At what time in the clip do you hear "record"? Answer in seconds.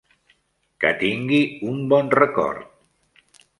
2.23-2.67